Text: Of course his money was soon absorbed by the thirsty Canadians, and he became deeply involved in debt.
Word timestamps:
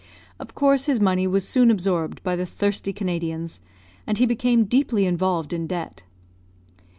Of 0.39 0.55
course 0.55 0.85
his 0.85 0.99
money 0.99 1.27
was 1.27 1.47
soon 1.47 1.69
absorbed 1.69 2.23
by 2.23 2.35
the 2.35 2.47
thirsty 2.47 2.91
Canadians, 2.91 3.59
and 4.07 4.17
he 4.17 4.25
became 4.25 4.63
deeply 4.65 5.05
involved 5.05 5.53
in 5.53 5.67
debt. 5.67 6.01